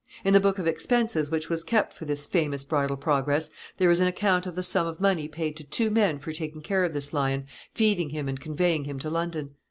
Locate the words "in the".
0.25-0.39